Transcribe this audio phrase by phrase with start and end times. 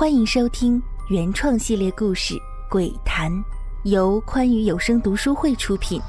[0.00, 2.32] 欢迎收听原创系列故事
[2.70, 3.30] 《鬼谈》，
[3.84, 6.00] 由宽裕有声读书会出品，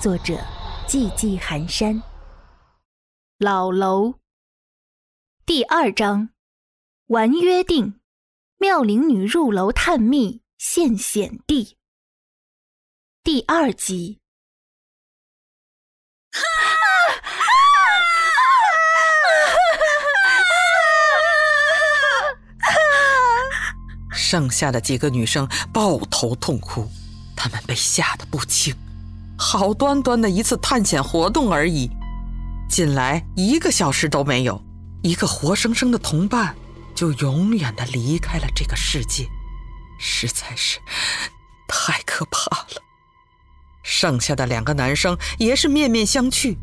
[0.00, 0.34] 作者
[0.86, 2.00] 寂寂寒山。
[3.38, 4.14] 老楼
[5.44, 6.30] 第二章，
[7.06, 8.00] 玩约定，
[8.58, 11.76] 妙龄女入楼探秘现险地。
[13.24, 14.20] 第二集。
[16.30, 16.40] 哈
[24.30, 26.88] 剩下的几个女生抱头痛哭，
[27.34, 28.72] 她们被吓得不轻。
[29.36, 31.90] 好端端的一次探险活动而已，
[32.68, 34.62] 进来一个小时都没有，
[35.02, 36.54] 一个活生生的同伴
[36.94, 39.26] 就永远的离开了这个世界，
[39.98, 40.78] 实在是
[41.66, 42.80] 太可怕了。
[43.82, 46.56] 剩下的两个男生也是面面相觑，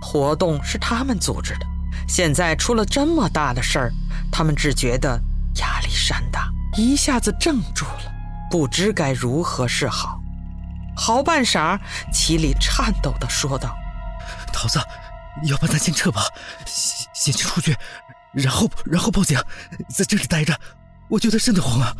[0.00, 1.66] 活动是他们组织的，
[2.06, 3.92] 现在出了这么大的事儿，
[4.30, 5.20] 他们只觉得
[5.56, 6.48] 压力山大。
[6.80, 8.12] 一下子怔住了，
[8.50, 10.18] 不知该如何是好。
[10.96, 11.78] 好半晌，
[12.12, 13.76] 齐里颤抖地说道
[14.52, 14.80] ：“桃子，
[15.44, 16.22] 要不咱先撤吧，
[16.64, 17.76] 先先去出去，
[18.32, 19.38] 然后然后报警，
[19.88, 20.58] 在这里待着，
[21.08, 21.94] 我觉得瘆得慌啊。”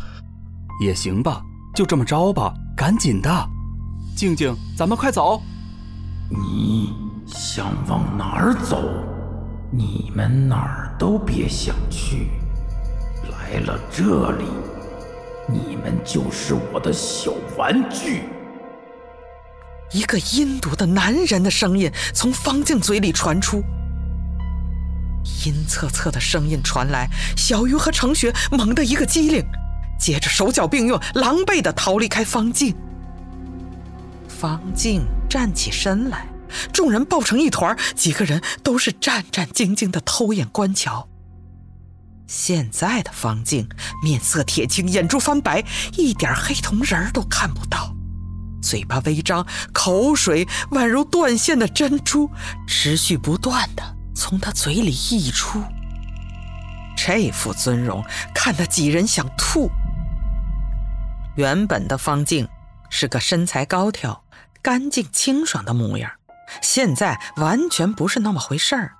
[0.83, 1.43] 也行吧，
[1.75, 3.49] 就这么着吧，赶紧的。
[4.17, 5.43] 静静，咱们快走。
[6.31, 6.95] 你
[7.27, 8.83] 想往哪儿走？
[9.71, 12.31] 你们哪儿都别想去。
[13.51, 14.45] 来了这里，
[15.49, 18.23] 你们就是我的小玩具。
[19.91, 23.61] 一个阴毒的男人的声音从方静嘴里传出，
[25.45, 29.45] 阴恻恻的声音传来，小鱼和程雪猛地一个机灵，
[29.99, 32.73] 接着手脚并用，狼狈地逃离开方静。
[34.29, 36.29] 方静站起身来，
[36.73, 41.09] 众人抱成一团，几个人都是战战兢兢地偷眼观瞧。
[42.31, 43.69] 现在的方静
[44.01, 45.65] 面色铁青，眼珠翻白，
[45.97, 47.93] 一点黑瞳仁都看不到，
[48.63, 52.31] 嘴巴微张，口水宛如断线的珍珠，
[52.69, 53.83] 持续不断的
[54.15, 55.61] 从他嘴里溢出。
[56.97, 58.01] 这副尊容
[58.33, 59.69] 看得几人想吐。
[61.35, 62.49] 原本的方静
[62.91, 64.23] 是个身材高挑、
[64.63, 66.09] 干净清爽的模样，
[66.63, 68.93] 现在完全不是那么回事儿。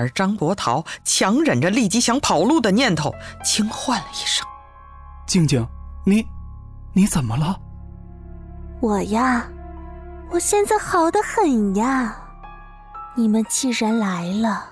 [0.00, 4.46] 而张国桃强忍着立即想跑路的念头，轻唤了一声
[5.28, 5.66] ：“静静，
[6.06, 6.26] 你，
[6.94, 7.60] 你怎么了
[8.80, 9.46] ？”“我呀，
[10.30, 12.16] 我现在好的很呀。
[13.14, 14.64] 你们既然来了，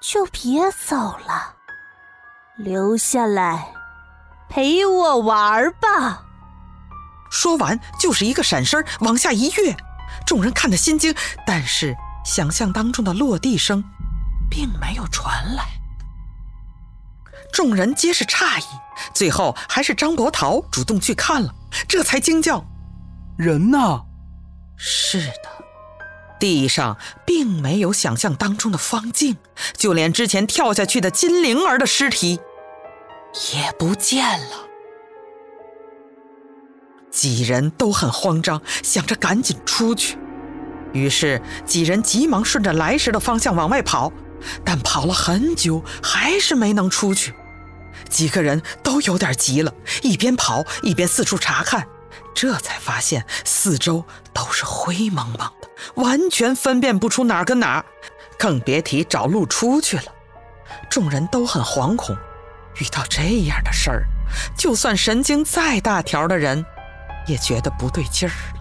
[0.00, 1.54] 就别走了，
[2.56, 3.68] 留下来
[4.48, 6.24] 陪我玩吧。”
[7.30, 9.76] 说完，就是一个闪身往下一跃，
[10.26, 11.14] 众人看得心惊，
[11.46, 13.84] 但是想象当中的落地声。
[14.50, 15.64] 并没有传来，
[17.52, 18.64] 众人皆是诧异，
[19.14, 21.54] 最后还是张伯桃主动去看了，
[21.86, 22.64] 这才惊叫
[23.36, 24.02] ：“人呢？”
[24.76, 25.64] 是的，
[26.38, 29.36] 地上并没有想象当中的方静，
[29.76, 32.40] 就连之前跳下去的金灵儿的尸体
[33.52, 34.56] 也不见了。
[37.10, 40.16] 几人都很慌张，想着赶紧出去，
[40.92, 44.12] 于是几人急忙顺着来时的方向往外跑。
[44.64, 47.34] 但跑了很久，还是没能出去。
[48.08, 49.72] 几个人都有点急了，
[50.02, 51.86] 一边跑一边四处查看，
[52.34, 55.52] 这才发现四周都是灰蒙蒙的，
[55.96, 57.84] 完全分辨不出哪儿跟哪儿，
[58.38, 60.04] 更别提找路出去了。
[60.88, 62.16] 众人都很惶恐，
[62.76, 64.04] 遇到这样的事儿，
[64.56, 66.64] 就算神经再大条的人，
[67.26, 68.60] 也觉得不对劲儿了。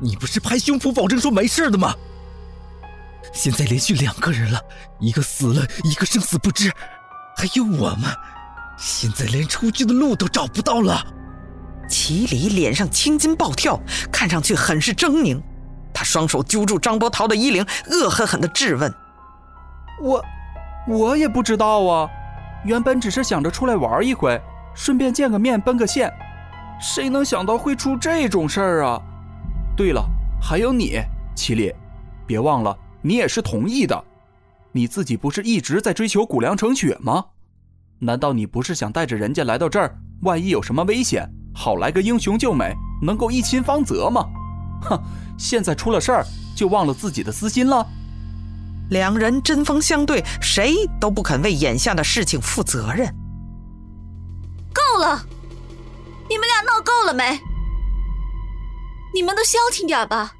[0.00, 1.94] 你不是拍胸脯保证说没事的吗？
[3.32, 4.60] 现在连续两个人了，
[4.98, 6.72] 一个死了，一个生死不知，
[7.36, 8.04] 还有我们，
[8.76, 11.04] 现在连出去的路都找不到了。
[11.88, 13.80] 齐离脸上青筋暴跳，
[14.12, 15.40] 看上去很是狰狞。
[15.92, 18.94] 他双手揪住张波涛的衣领，恶狠狠地质问
[20.00, 20.24] ：“我，
[20.88, 22.08] 我也不知道啊，
[22.64, 24.40] 原本只是想着出来玩一回，
[24.74, 26.12] 顺便见个面，奔个现，
[26.80, 29.02] 谁能想到会出这种事儿啊？
[29.76, 30.04] 对了，
[30.40, 31.00] 还有你，
[31.34, 31.74] 齐离，
[32.26, 34.04] 别忘了。”你也是同意的，
[34.72, 37.24] 你自己不是一直在追求古良成雪吗？
[37.98, 44.24] 难道你不是想带着人家来到这儿，万一有什么危险，好来个英雄救美，能够一亲芳泽吗？
[44.82, 44.98] 哼，
[45.38, 46.24] 现在出了事儿，
[46.56, 47.86] 就忘了自己的私心了。
[48.90, 53.06] 两人针锋相对，谁都不肯为眼下的事情负责任。
[54.72, 55.24] 够了，
[56.28, 57.38] 你们俩闹够了没？
[59.12, 60.34] 你们都消停点吧。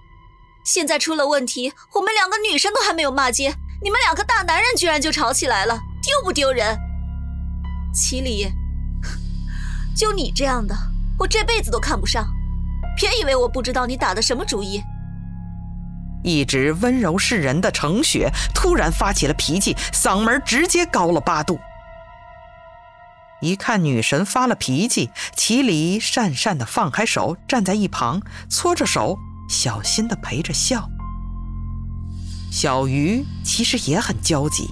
[0.64, 6.78] 现在出了问题，我们两个女生都还没有骂街，你们两个大男人居然就吵起来了，丢不丢人？
[7.92, 8.46] 齐离，
[9.96, 10.74] 就你这样的，
[11.18, 12.26] 我这辈子都看不上。
[12.96, 14.82] 别以为我不知道你打的什么主意。
[16.22, 21.58] 一直温柔示人的程雪突然发起了脾气，嗓门直接高了八度。
[23.40, 28.20] 一看女神发了脾气，齐离讪讪的放开手，站在一旁
[28.50, 29.18] 搓着手，
[29.50, 30.88] 小心的陪着笑。
[32.52, 34.70] 小鱼其实也很焦急，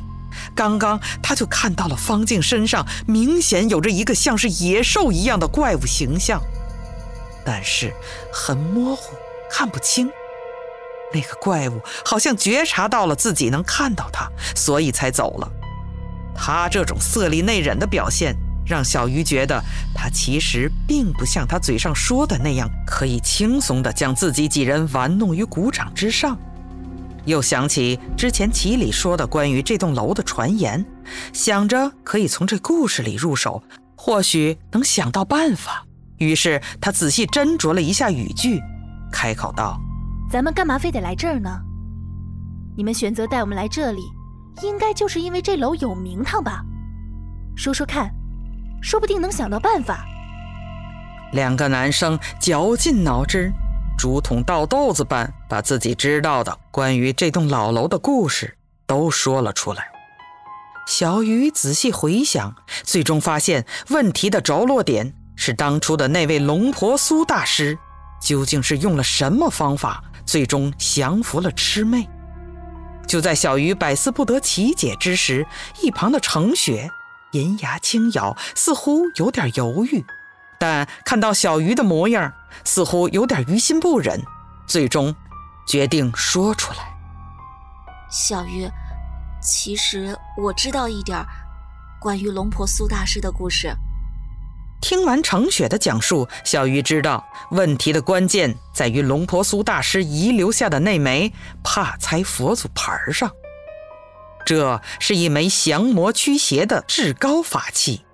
[0.55, 6.41] 刚刚他就看到了方静身上明显有着一个像是野兽一样的怪物形象，
[7.45, 7.93] 但是
[8.33, 9.15] 很模糊，
[9.51, 10.09] 看不清。
[11.13, 15.51] 那个怪物好像觉察到了自己能看到他，所以才走了。
[16.37, 18.37] 他这种色厉内荏的表现，
[18.69, 19.59] 让小鱼觉得
[19.95, 26.39] 他其实并不像他嘴上说的那样，可以轻松地将自己几人玩弄于股掌之上。
[27.25, 30.85] 又想起之前齐里说的关于这栋楼的传言，
[31.33, 33.63] 想着可以从这故事里入手，
[33.97, 35.85] 或许能想到办法。
[36.19, 38.61] 于是他仔细斟酌了一下语句，
[39.11, 39.81] 开口道。
[40.31, 41.51] 咱们干嘛非得来这儿呢？
[42.77, 44.03] 你们选择带我们来这里，
[44.63, 46.65] 应该就是因为这楼有名堂吧？
[47.57, 48.11] 说说看，
[48.81, 50.05] 说不定能想到办法。
[51.33, 53.53] 两个男生绞尽脑汁，
[53.99, 59.89] 竹筒倒豆子般把自己知道的关于这栋老楼的故事都说了出来。
[60.87, 67.79] 小雨仔细回想，最终发现问题的着落点是当初的那位龙婆苏大师
[68.23, 70.05] 究竟是用了什么方法。
[70.29, 72.07] 最终降服了魑魅。
[73.07, 75.47] 就在小鱼百思不得其解之时，
[75.81, 76.91] 一旁的程雪
[77.33, 80.05] 银牙轻咬，似乎有点犹豫，
[80.59, 82.33] 但看到小鱼的模样，
[82.65, 84.23] 似乎有点于心不忍，
[84.67, 85.15] 最终
[85.67, 86.79] 决定说出来
[88.11, 88.69] ：“小鱼，
[89.43, 91.23] 其实我知道一点
[92.01, 93.77] 关于龙婆苏大师的故事。”
[94.81, 101.33] 听完程雪的讲述，小鱼知道问题的关键在于龙婆苏大师遗留下的那枚
[101.65, 103.29] 帕猜佛祖牌上。
[104.49, 108.07] 这是一枚降魔驱邪的至高法器，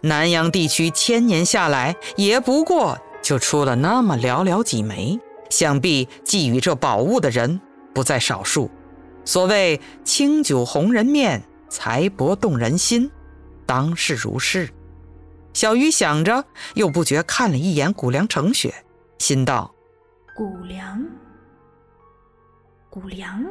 [0.00, 7.60] 南阳地区千年下来也不过就出了那么寥寥几枚，想必觊觎这宝物的人
[7.94, 8.68] 不在少数。
[9.24, 13.08] 所谓清酒红人面，财帛动人心，
[13.64, 14.68] 当是如是。
[15.54, 16.44] 小鱼想着，
[16.74, 18.74] 又不觉看了一眼谷梁成雪，
[19.20, 19.72] 心道
[20.34, 21.06] ：“谷梁，
[22.90, 23.46] 谷梁，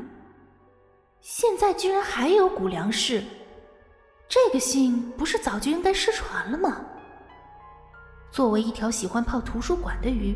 [1.27, 3.23] 现在居然还有谷梁氏，
[4.29, 6.79] 这个姓不是早就应该失传了吗？”
[8.31, 10.35] 作为一条喜欢泡图书馆的鱼，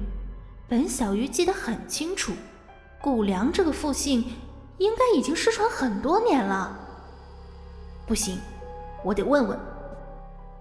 [0.67, 2.33] 本小鱼记得很清楚，
[2.99, 4.33] 谷梁这个复姓
[4.79, 6.75] 应该已经失传很多年了。
[8.07, 8.39] 不行，
[9.03, 9.59] 我得问问。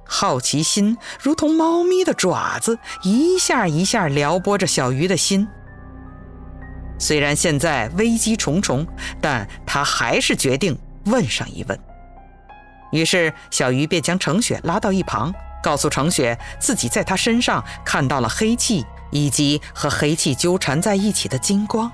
[0.04, 5.48] 好奇心如同猫咪的爪子，一下一下撩拨着小鱼的心。
[6.98, 8.86] 虽然现在危机重重，
[9.20, 11.78] 但他还是决定问上一问。
[12.90, 21.90] 于是，小鱼便将程雪拉到一旁，告诉程雪自己在他身上看到了黑气，以及和黑气纠缠在一起的金光。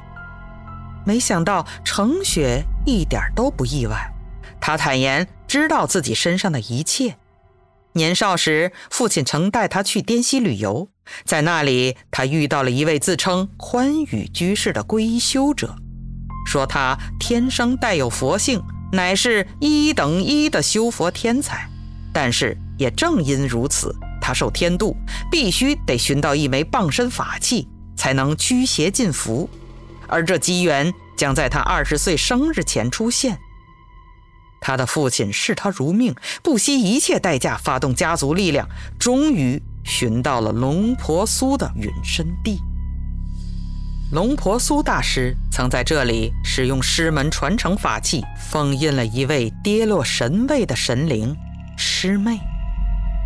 [1.05, 4.11] 没想到程雪一点都不意外，
[4.61, 7.17] 他坦言知道自己身上的一切。
[7.97, 10.89] 年少时，父亲曾带他去滇西旅游，
[11.25, 15.77] 在那里，他遇到了一位自称宽宇居士的皈依修者，
[16.45, 18.61] 说他天生带有佛性，
[18.93, 21.71] 乃是一等一的修佛天才。
[22.13, 24.97] 但是也正因如此，他受天度，
[25.31, 29.49] 必须得寻到一枚傍身法器，才能驱邪禁福，
[30.09, 33.39] 而这机缘将在他二十岁生日前出现。
[34.65, 38.67] 他的父亲视他如命，不惜一切代价发动家族力量，
[38.99, 42.59] 终于寻到了龙婆苏的陨身地。
[44.11, 51.37] 龙婆苏大师曾在这里使用师门传承法器，封印了一位跌落神位的神灵
[51.77, 52.41] 师妹。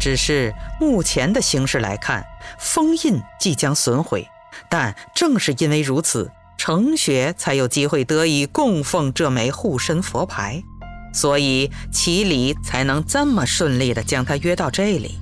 [0.00, 2.26] 只是目前的形势来看，
[2.58, 4.26] 封印即将损毁，
[4.68, 10.64] 但正是因为如此，程雪才有机会得以供奉这枚护身佛牌。
[11.12, 15.18] 所以齐里才能这么顺利地将她约到这里。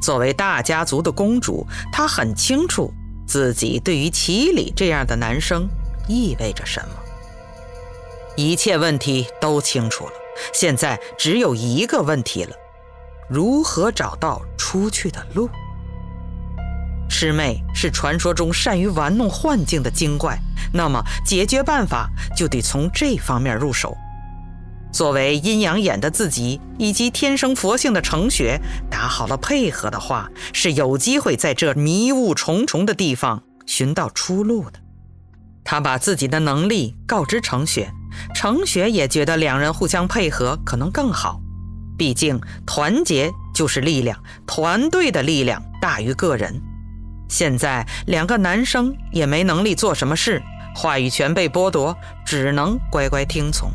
[0.00, 2.92] 作为大家族的公主，她很清楚
[3.26, 5.68] 自己对于齐里这样的男生
[6.08, 6.94] 意味着什么。
[8.36, 10.12] 一切问题都清楚了，
[10.54, 12.56] 现在只有一个问题了：
[13.28, 15.50] 如何找到出去的路？
[17.10, 20.38] 师妹是传说中善于玩弄幻境的精怪，
[20.72, 23.94] 那么解决办法就得从这方面入手。
[24.92, 34.80] 作为阴阳眼的自己，以及天生佛性的程雪，打好了配合的话，是有机会在这迷雾重重的地方寻到出路的。
[35.62, 37.92] 他把自己的能力告知程雪，
[38.34, 41.40] 程雪也觉得两人互相配合可能更好。
[41.96, 46.60] 毕竟团结就是力量，团队的力量大于个人。
[47.28, 50.42] 现在两个男生也没能力做什么事，
[50.74, 53.70] 话语权被剥夺，只能乖乖听从。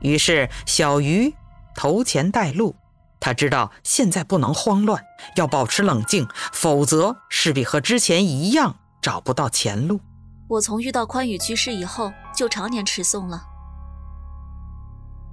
[0.00, 1.34] 于是，小鱼
[1.74, 2.76] 头前带路。
[3.20, 5.02] 他知道现在不能慌乱，
[5.34, 10.00] 要保持冷静，否则势必和之前一样找不到前路。
[10.48, 13.42] 我从遇到宽宇居士以后，就常年持诵了。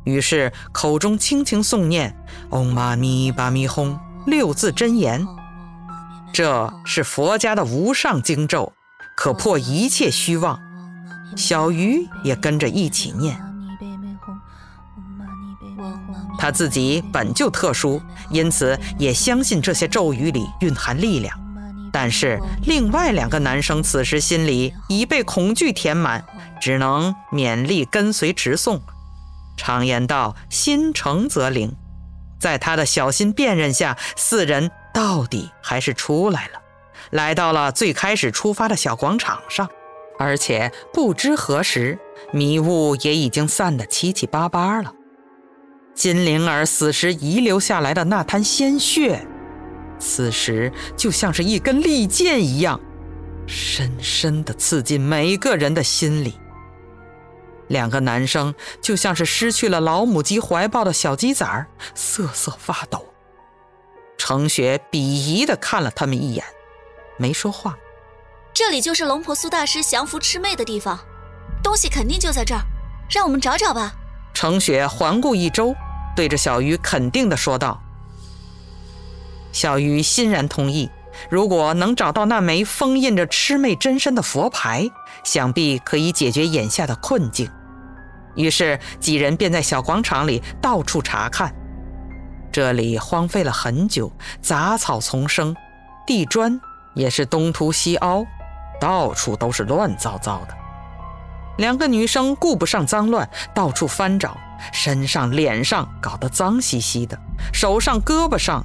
[0.03, 2.15] 于是口中轻轻诵念
[2.49, 5.25] “嗡嘛咪巴咪哄”六字真言，
[6.33, 8.73] 这是佛家的无上经咒，
[9.15, 10.59] 可破一切虚妄。
[11.37, 13.39] 小鱼也跟着一起念。
[16.37, 21.37] 他自己本就特殊，因此也相信这些咒语里蕴含力量。
[21.91, 26.25] 但是另外两个男生此时心里已被恐惧填满，
[26.59, 28.81] 只能勉力跟随直送。
[29.55, 31.73] 常言道：“心诚则灵。”
[32.37, 36.61] 在他的小心辨认下，四人到底还是出来了，
[37.11, 39.69] 来到了最开始出发的小广场上。
[40.19, 41.97] 而且不知何时，
[42.33, 44.93] 迷雾也已经散得七七八八了。
[45.95, 49.25] 金灵儿死时遗留下来的那滩鲜血，
[49.97, 52.79] 此时就像是一根利剑一样，
[53.47, 56.37] 深深的刺进每个人的心里。
[57.69, 63.07] 两个男生就像是失去了老母鸡怀抱的小鸡崽儿，瑟瑟发抖。
[64.17, 66.43] 程雪鄙夷地看了他们一眼，
[67.17, 67.75] 没说话。
[68.53, 70.99] 这里就是龙婆苏大师降服魑魅的地方，
[71.63, 72.61] 东西肯定就在这儿，
[73.09, 73.93] 让我们找找吧。
[74.33, 75.73] 程雪环顾一周。
[76.15, 77.81] 对着小鱼肯定地说道
[79.51, 80.89] ：“小鱼欣然同意。
[81.29, 84.89] 如果能找到那枚封印着魑魅真身的佛牌，
[85.23, 87.49] 想必可以解决眼下的困境。”
[88.35, 91.53] 于是几人便在小广场里到处查看。
[92.51, 95.55] 这里荒废了很久，杂草丛生，
[96.05, 96.59] 地砖
[96.93, 98.25] 也是东凸西凹，
[98.79, 100.55] 到处都是乱糟糟的。
[101.57, 104.37] 两个女生顾不上脏乱，到处翻找。
[104.71, 107.17] 身上、脸上搞得脏兮兮的，
[107.53, 108.63] 手上、胳膊上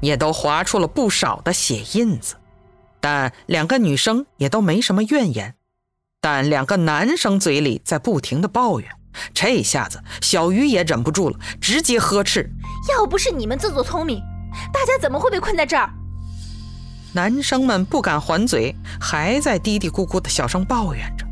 [0.00, 2.36] 也都划出了不少的血印子，
[3.00, 5.54] 但两个女生也都没什么怨言，
[6.20, 8.88] 但两个男生嘴里在不停的抱怨。
[9.34, 12.48] 这下子，小鱼也忍不住了，直接呵斥
[12.92, 14.22] ：“要不是你们自作聪明，
[14.72, 15.90] 大家怎么会被困在这儿？”
[17.14, 21.26] 男生们不敢还嘴，还在嘀嘀咕咕的小声抱怨着。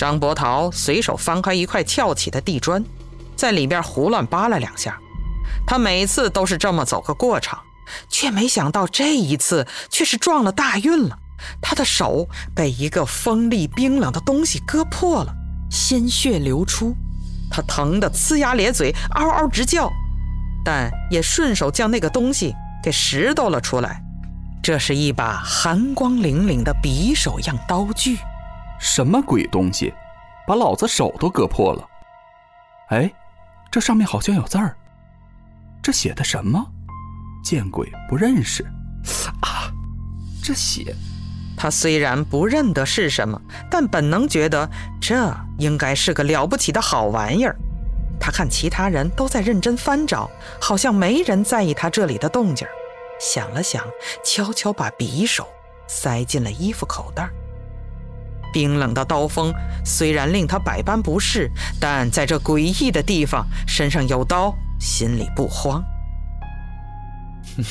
[0.00, 2.82] 张伯桃随手翻开一块翘起的地砖，
[3.36, 4.98] 在里边胡乱扒了两下。
[5.66, 7.60] 他每次都是这么走个过场，
[8.08, 11.18] 却没想到这一次却是撞了大运了。
[11.60, 15.34] 他的手被一个锋利冰冷的东西割破了，
[15.70, 16.96] 鲜血流出，
[17.50, 19.92] 他疼得呲牙咧嘴，嗷嗷直叫，
[20.64, 24.02] 但也顺手将那个东西给拾掇了出来。
[24.62, 28.16] 这是一把寒光凛凛的匕首样刀具。
[28.80, 29.92] 什么鬼东西，
[30.46, 31.86] 把老子手都割破了！
[32.88, 33.12] 哎，
[33.70, 34.74] 这上面好像有字儿，
[35.82, 36.66] 这写的什么？
[37.44, 38.64] 见鬼，不认识！
[39.42, 39.70] 啊，
[40.42, 40.94] 这写……
[41.56, 43.38] 他虽然不认得是什么，
[43.70, 44.68] 但本能觉得
[44.98, 47.54] 这应该是个了不起的好玩意儿。
[48.18, 52.66] 他看其他人都在认真翻找，好像没人在意他这里的动静。
[53.20, 53.84] 想了想，
[54.24, 55.46] 悄悄把匕首
[55.86, 57.28] 塞进了衣服口袋。
[58.52, 59.52] 冰冷的刀锋
[59.84, 65.82] 虽然令他百般不适，但在这诡异的地方，身上有刀，心里不慌。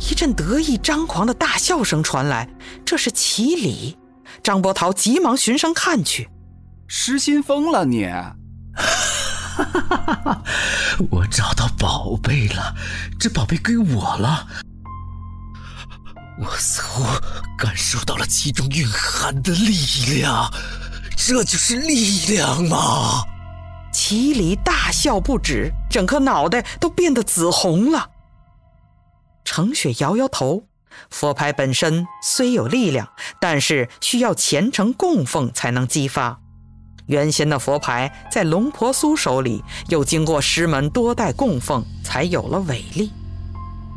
[0.00, 2.48] 一阵得意张狂的大笑声传来，
[2.84, 3.98] 这是齐礼。
[4.42, 6.28] 张伯桃急忙循声看去，
[6.86, 8.06] 失心疯了你！
[11.10, 12.76] 我找到宝贝了，
[13.18, 14.46] 这宝贝归我了。
[16.40, 17.02] 我似乎
[17.56, 20.48] 感受到了其中蕴含的力量，
[21.16, 23.24] 这就是力量吗？
[23.92, 28.10] 齐离大笑不止，整颗脑袋都变得紫红了。
[29.44, 30.62] 程雪摇摇头，
[31.10, 33.08] 佛牌本身虽有力量，
[33.40, 36.38] 但是需要虔诚供奉才能激发。
[37.06, 43.10] 原先的佛牌在龙婆苏手里，又经过师门多代供奉，才有了伟力。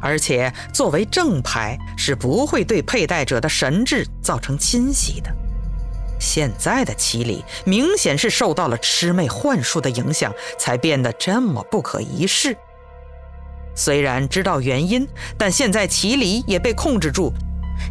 [0.02, 5.32] 而且作为正牌，是不会对佩戴者的神智造成侵袭的。
[6.20, 12.56] 现在的齐离明显是受到了魑魅幻术的影响，才变得这么不可一世。
[13.76, 17.32] 虽然知道原因，但现在齐离也被控制住，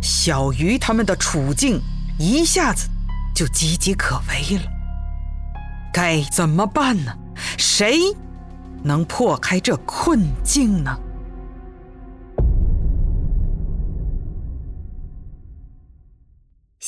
[0.02, 1.80] 小鱼他们的处境
[2.18, 2.88] 一下子
[3.34, 4.62] 就岌岌可危了。
[5.92, 7.12] 该怎么办呢？
[7.56, 8.14] 谁
[8.84, 10.96] 能破开这困境呢？